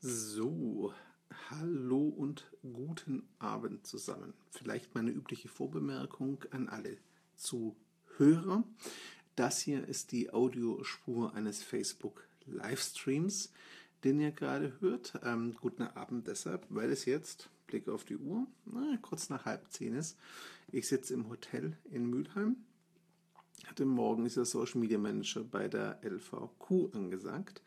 [0.00, 0.94] So,
[1.50, 4.32] hallo und guten Abend zusammen.
[4.52, 6.98] Vielleicht meine übliche Vorbemerkung an alle
[7.34, 8.62] Zuhörer.
[9.34, 13.50] Das hier ist die Audiospur eines Facebook Livestreams,
[14.04, 15.18] den ihr gerade hört.
[15.24, 19.68] Ähm, guten Abend deshalb, weil es jetzt, Blick auf die Uhr, na, kurz nach halb
[19.72, 20.16] zehn ist.
[20.70, 22.54] Ich sitze im Hotel in Mülheim.
[23.66, 27.62] Hatte morgen ist der Social Media Manager bei der LVQ angesagt.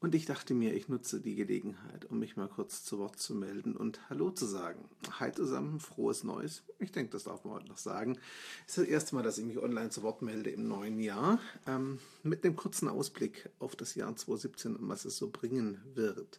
[0.00, 3.34] Und ich dachte mir, ich nutze die Gelegenheit, um mich mal kurz zu Wort zu
[3.34, 4.88] melden und Hallo zu sagen.
[5.18, 6.62] Hi zusammen, frohes Neues.
[6.78, 8.16] Ich denke, das darf man heute noch sagen.
[8.64, 11.40] Es ist das erste Mal, dass ich mich online zu Wort melde im neuen Jahr.
[11.66, 16.38] Ähm, mit einem kurzen Ausblick auf das Jahr 2017 und was es so bringen wird.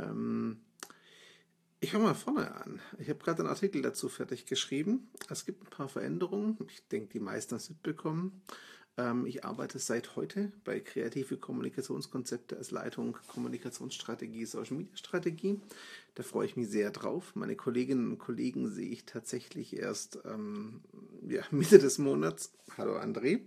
[0.00, 0.58] Ähm,
[1.78, 2.80] ich fange mal vorne an.
[2.98, 5.08] Ich habe gerade einen Artikel dazu fertig geschrieben.
[5.28, 6.58] Es gibt ein paar Veränderungen.
[6.66, 8.42] Ich denke, die meisten haben es mitbekommen.
[9.00, 15.60] Ähm, ich arbeite seit heute bei Kreative Kommunikationskonzepte als Leitung Kommunikationsstrategie, Social Media Strategie.
[16.16, 17.32] Da freue ich mich sehr drauf.
[17.34, 20.80] Meine Kolleginnen und Kollegen sehe ich tatsächlich erst ähm,
[21.26, 22.52] ja, Mitte des Monats.
[22.76, 23.40] Hallo André.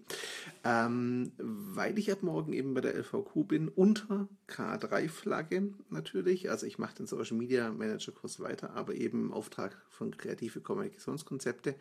[0.63, 6.49] Ähm, weil ich ab morgen eben bei der LVQ bin, unter K3-Flagge natürlich.
[6.49, 10.61] Also ich mache den Social Media Manager Kurs weiter, aber eben im Auftrag von Kreative
[10.61, 11.75] Kommunikationskonzepte.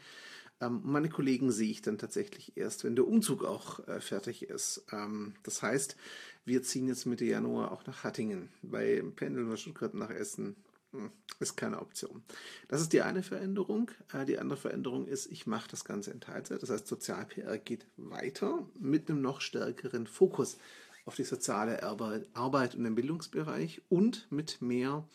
[0.63, 4.87] Ähm, meine Kollegen sehe ich dann tatsächlich erst, wenn der Umzug auch äh, fertig ist.
[4.93, 5.97] Ähm, das heißt,
[6.45, 8.49] wir ziehen jetzt Mitte Januar auch nach Hattingen.
[8.63, 10.57] Bei Pendeln von Stuttgart nach Essen
[10.93, 12.23] hm, ist keine Option.
[12.69, 13.91] Das ist die eine Veränderung.
[14.13, 16.63] Äh, die andere Veränderung ist, ich mache das Ganze in Teilzeit.
[16.63, 20.59] Das heißt, Sozial-PR geht weiter mit einem noch stärkeren Fokus
[21.05, 25.09] auf die soziale Arbeit und den Bildungsbereich und mit mehr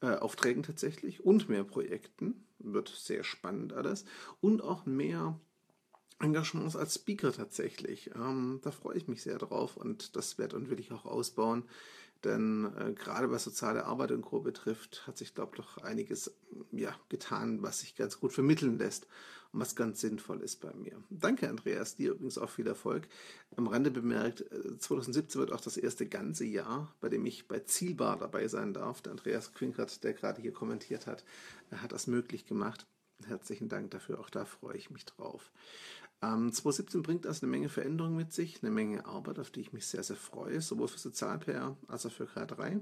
[0.00, 2.46] äh, Aufträgen tatsächlich und mehr Projekten.
[2.58, 4.04] Wird sehr spannend alles.
[4.40, 5.38] Und auch mehr
[6.18, 8.10] Engagements als Speaker tatsächlich.
[8.14, 11.64] Ähm, da freue ich mich sehr drauf und das werde und will ich auch ausbauen.
[12.24, 14.40] Denn äh, gerade was soziale Arbeit und Co.
[14.40, 16.34] betrifft, hat sich, glaube ich, doch einiges
[16.72, 19.06] ja, getan, was sich ganz gut vermitteln lässt
[19.52, 21.02] und was ganz sinnvoll ist bei mir.
[21.10, 23.06] Danke, Andreas, dir übrigens auch viel Erfolg.
[23.56, 24.44] Am Rande bemerkt,
[24.78, 28.72] 2017 äh, wird auch das erste ganze Jahr, bei dem ich bei Zielbar dabei sein
[28.72, 29.02] darf.
[29.02, 31.24] Der Andreas Quinkert, der gerade hier kommentiert hat,
[31.70, 32.86] hat das möglich gemacht.
[33.24, 35.50] Herzlichen Dank dafür, auch da freue ich mich drauf.
[36.22, 39.72] Ähm, 2017 bringt das eine Menge Veränderungen mit sich, eine Menge Arbeit, auf die ich
[39.72, 42.80] mich sehr, sehr freue, sowohl für Sozial-PR als auch für K3.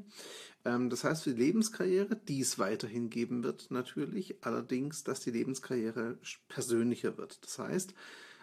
[0.65, 5.33] Ähm, das heißt für die Lebenskarriere, die es weiterhin geben wird, natürlich, allerdings, dass die
[5.33, 6.19] Lebenskarriere
[6.49, 7.45] persönlicher wird.
[7.45, 7.95] Das heißt,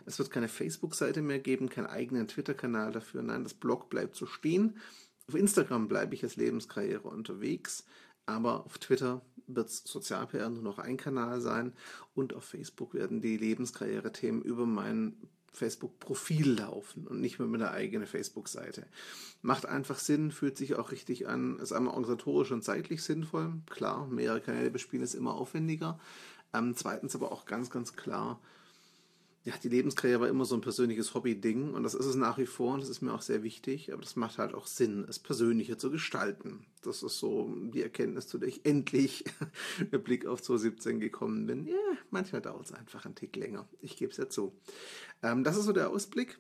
[0.06, 3.22] es wird keine Facebook-Seite mehr geben, keinen eigenen Twitter-Kanal dafür.
[3.22, 4.78] Nein, das Blog bleibt so stehen.
[5.28, 7.86] Auf Instagram bleibe ich als Lebenskarriere unterwegs,
[8.26, 9.22] aber auf Twitter
[9.56, 11.74] wird Sozial-PR nur noch ein Kanal sein
[12.14, 15.16] und auf Facebook werden die Lebenskarriere-Themen über mein
[15.54, 18.88] Facebook-Profil laufen und nicht mehr mit einer eigenen Facebook-Seite.
[19.42, 23.54] Macht einfach Sinn, fühlt sich auch richtig an, ist einmal organisatorisch und zeitlich sinnvoll.
[23.70, 26.00] Klar, mehrere Kanäle bespielen ist immer aufwendiger.
[26.54, 28.40] Ähm, zweitens aber auch ganz, ganz klar,
[29.44, 32.46] ja, die Lebenskarriere war immer so ein persönliches Hobby-Ding und das ist es nach wie
[32.46, 35.18] vor und das ist mir auch sehr wichtig, aber das macht halt auch Sinn, es
[35.18, 36.66] persönlicher zu gestalten.
[36.84, 39.26] Das ist so die Erkenntnis, zu der ich endlich
[39.92, 41.66] mit Blick auf 2017 gekommen bin.
[41.66, 41.76] Ja,
[42.12, 43.68] manchmal dauert es einfach einen Tick länger.
[43.80, 44.54] Ich gebe es ja zu.
[45.24, 46.40] Ähm, das ist so der Ausblick.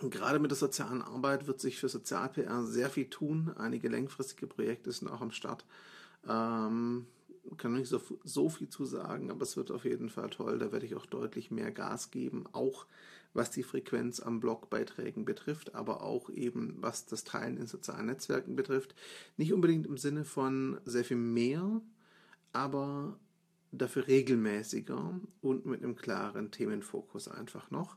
[0.00, 3.52] Und gerade mit der sozialen Arbeit wird sich für Sozial-PR sehr viel tun.
[3.56, 5.64] Einige längfristige Projekte sind auch am Start.
[6.28, 7.06] Ähm,
[7.56, 10.58] kann nicht so, so viel zu sagen, aber es wird auf jeden Fall toll.
[10.58, 12.86] Da werde ich auch deutlich mehr Gas geben, auch
[13.32, 18.56] was die Frequenz an Blogbeiträgen betrifft, aber auch eben was das Teilen in sozialen Netzwerken
[18.56, 18.94] betrifft.
[19.36, 21.80] Nicht unbedingt im Sinne von sehr viel mehr,
[22.52, 23.18] aber
[23.72, 27.96] dafür regelmäßiger und mit einem klaren Themenfokus einfach noch.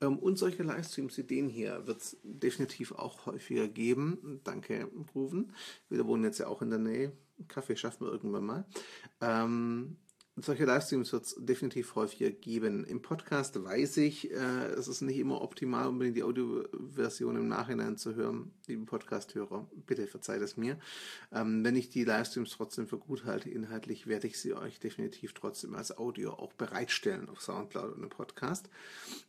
[0.00, 4.40] Ähm, und solche Livestreams wie den hier wird es definitiv auch häufiger geben.
[4.44, 5.52] Danke, Ruven.
[5.88, 7.12] Wir wohnen jetzt ja auch in der Nähe.
[7.46, 8.64] Kaffee schaffen wir irgendwann mal.
[9.20, 9.96] Ähm,
[10.42, 12.84] solche Livestreams wird es definitiv häufiger geben.
[12.84, 17.96] Im Podcast weiß ich, äh, es ist nicht immer optimal, unbedingt die Audioversion im Nachhinein
[17.96, 18.52] zu hören.
[18.66, 20.78] Liebe Podcast-Hörer, bitte verzeiht es mir.
[21.32, 25.32] Ähm, wenn ich die Livestreams trotzdem für gut halte, inhaltlich, werde ich sie euch definitiv
[25.32, 28.68] trotzdem als Audio auch bereitstellen auf Soundcloud und im Podcast.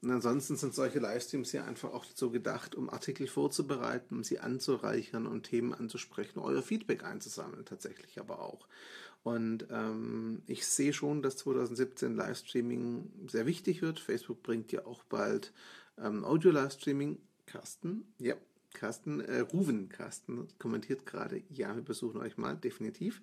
[0.01, 4.39] Und ansonsten sind solche Livestreams ja einfach auch dazu gedacht, um Artikel vorzubereiten, um sie
[4.39, 8.67] anzureichern und Themen anzusprechen, euer Feedback einzusammeln, tatsächlich aber auch.
[9.23, 13.99] Und ähm, ich sehe schon, dass 2017 Livestreaming sehr wichtig wird.
[13.99, 15.53] Facebook bringt ja auch bald
[15.97, 17.17] ähm, Audio-Livestreaming.
[17.45, 18.35] Carsten, ja,
[18.73, 23.21] Carsten, äh, Ruven Carsten kommentiert gerade, ja, wir besuchen euch mal, definitiv.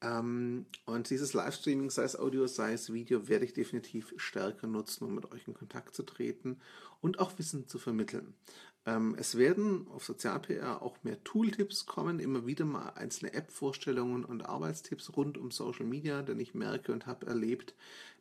[0.00, 5.04] Ähm, und dieses Livestreaming, sei es Audio, sei es Video, werde ich definitiv stärker nutzen,
[5.04, 6.58] um mit euch in Kontakt zu treten
[7.00, 8.34] und auch Wissen zu vermitteln.
[8.88, 14.46] Ähm, es werden auf Sozial-PR auch mehr Tooltips kommen, immer wieder mal einzelne App-Vorstellungen und
[14.46, 17.74] Arbeitstipps rund um Social Media, denn ich merke und habe erlebt,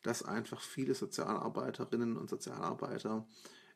[0.04, 3.26] dass einfach viele Sozialarbeiterinnen und Sozialarbeiter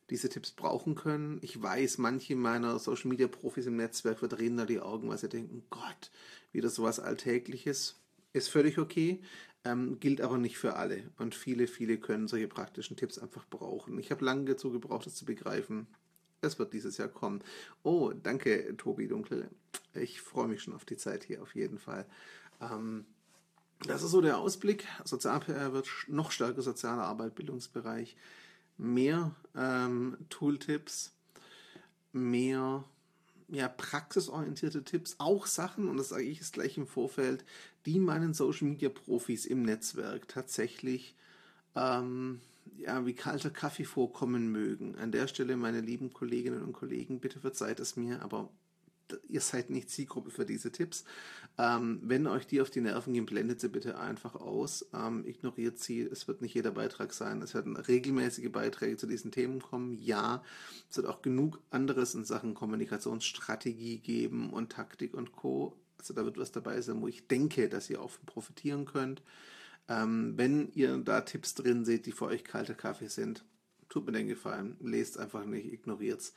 [0.09, 1.39] diese Tipps brauchen können.
[1.41, 5.29] Ich weiß, manche meiner Social Media Profis im Netzwerk verdrehen da die Augen, weil sie
[5.29, 6.11] denken, Gott,
[6.51, 8.01] wieder sowas Alltägliches.
[8.33, 9.21] Ist völlig okay,
[9.63, 11.03] ähm, gilt aber nicht für alle.
[11.17, 13.97] Und viele, viele können solche praktischen Tipps einfach brauchen.
[13.97, 15.87] Ich habe lange dazu gebraucht, das zu begreifen.
[16.41, 17.43] Es wird dieses Jahr kommen.
[17.83, 19.49] Oh, danke, Tobi Dunkel.
[19.93, 22.05] Ich freue mich schon auf die Zeit hier auf jeden Fall.
[22.59, 23.05] Ähm,
[23.85, 24.87] das ist so der Ausblick.
[25.03, 28.15] Sozial-PR wird noch stärker soziale Arbeit, Bildungsbereich,
[28.77, 31.13] mehr ähm, Tooltips,
[32.11, 32.83] mehr
[33.51, 37.43] ja, praxisorientierte Tipps, auch Sachen, und das sage ich jetzt gleich im Vorfeld,
[37.85, 41.15] die meinen Social Media Profis im Netzwerk tatsächlich
[41.75, 42.39] ähm,
[42.77, 44.95] ja, wie kalter Kaffee vorkommen mögen.
[44.95, 48.49] An der Stelle, meine lieben Kolleginnen und Kollegen, bitte verzeiht es mir, aber
[49.27, 51.03] ihr seid nicht Zielgruppe für diese Tipps.
[51.57, 54.85] Ähm, wenn euch die auf die Nerven gehen, blendet sie bitte einfach aus.
[54.93, 56.01] Ähm, ignoriert sie.
[56.01, 57.41] Es wird nicht jeder Beitrag sein.
[57.41, 59.93] Es werden regelmäßige Beiträge zu diesen Themen kommen.
[59.93, 60.43] Ja,
[60.89, 65.75] es wird auch genug anderes in Sachen Kommunikationsstrategie geben und Taktik und Co.
[65.97, 69.21] Also da wird was dabei sein, wo ich denke, dass ihr auch profitieren könnt.
[69.91, 73.43] Ähm, wenn ihr da Tipps drin seht, die für euch kalter Kaffee sind,
[73.89, 76.33] tut mir den Gefallen, lest einfach nicht, ignoriert's.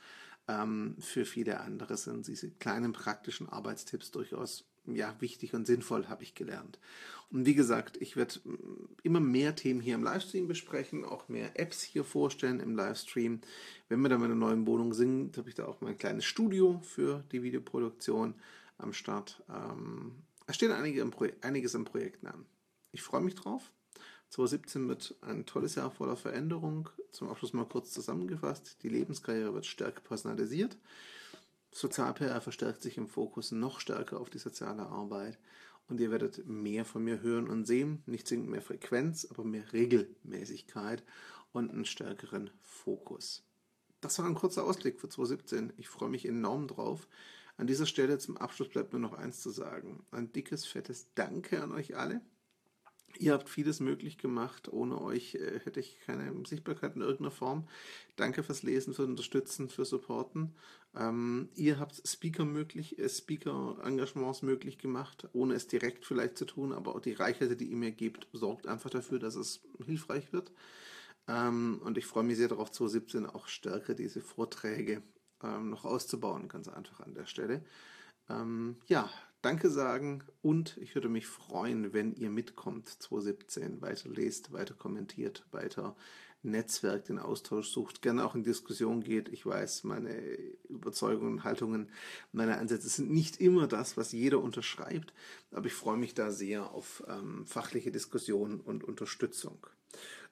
[0.47, 6.23] Ähm, für viele andere sind diese kleinen praktischen Arbeitstipps durchaus ja, wichtig und sinnvoll, habe
[6.23, 6.79] ich gelernt.
[7.31, 11.57] Und wie gesagt, ich werde mm, immer mehr Themen hier im Livestream besprechen, auch mehr
[11.59, 13.39] Apps hier vorstellen im Livestream.
[13.87, 16.81] Wenn wir dann in einer neuen Wohnung sind, habe ich da auch mein kleines Studio
[16.83, 18.35] für die Videoproduktion
[18.77, 19.43] am Start.
[19.49, 20.11] Ähm,
[20.45, 21.11] es steht einige im
[21.41, 22.45] einiges im Projekt an.
[22.95, 23.73] Ich freue mich drauf.
[24.29, 26.87] 2017 wird ein tolles Jahr voller Veränderung.
[27.11, 28.77] Zum Abschluss mal kurz zusammengefasst.
[28.83, 30.77] Die Lebenskarriere wird stärker personalisiert.
[31.71, 35.37] Sozial-PR verstärkt sich im Fokus noch stärker auf die soziale Arbeit.
[35.89, 38.01] Und ihr werdet mehr von mir hören und sehen.
[38.05, 41.03] Nicht zwingend mehr Frequenz, aber mehr Regelmäßigkeit
[41.51, 43.43] und einen stärkeren Fokus.
[43.99, 45.73] Das war ein kurzer Ausblick für 2017.
[45.75, 47.09] Ich freue mich enorm drauf.
[47.57, 50.05] An dieser Stelle zum Abschluss bleibt nur noch eins zu sagen.
[50.11, 52.21] Ein dickes, fettes Danke an euch alle
[53.17, 54.71] Ihr habt vieles möglich gemacht.
[54.71, 57.67] Ohne euch äh, hätte ich keine Sichtbarkeit in irgendeiner Form.
[58.15, 60.55] Danke fürs Lesen, für Unterstützen, für Supporten.
[60.95, 66.71] Ähm, ihr habt Speaker möglich, äh, Speaker-Engagements möglich gemacht, ohne es direkt vielleicht zu tun,
[66.71, 70.51] aber auch die Reichweite, die ihr mir gebt, sorgt einfach dafür, dass es hilfreich wird.
[71.27, 75.03] Ähm, und ich freue mich sehr darauf, 2017 auch stärker diese Vorträge
[75.43, 77.65] ähm, noch auszubauen, ganz einfach an der Stelle.
[78.29, 79.09] Ähm, ja,
[79.45, 85.45] Danke sagen und ich würde mich freuen, wenn ihr mitkommt 2017, weiter lest, weiter kommentiert,
[85.51, 85.95] weiter
[86.41, 89.29] Netzwerk, den Austausch sucht, gerne auch in Diskussion geht.
[89.29, 90.15] Ich weiß, meine
[90.67, 91.91] Überzeugungen, Haltungen,
[92.31, 95.13] meine Ansätze sind nicht immer das, was jeder unterschreibt,
[95.51, 99.67] aber ich freue mich da sehr auf ähm, fachliche Diskussion und Unterstützung.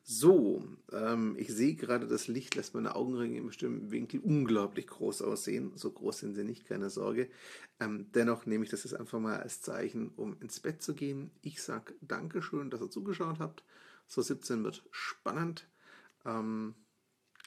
[0.05, 0.61] So,
[0.91, 5.71] ähm, ich sehe gerade, das Licht lässt meine Augenringe im bestimmten Winkel unglaublich groß aussehen.
[5.75, 7.29] So groß sind sie nicht, keine Sorge.
[7.79, 11.31] Ähm, dennoch nehme ich das jetzt einfach mal als Zeichen, um ins Bett zu gehen.
[11.41, 13.63] Ich sage Dankeschön, dass ihr zugeschaut habt.
[14.07, 15.69] So 17 wird spannend.
[16.25, 16.75] Ähm,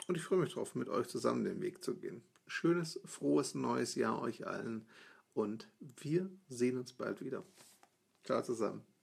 [0.08, 2.22] und ich freue mich darauf, mit euch zusammen den Weg zu gehen.
[2.46, 4.86] Schönes, frohes neues Jahr euch allen
[5.34, 7.44] und wir sehen uns bald wieder.
[8.24, 8.95] Ciao zusammen.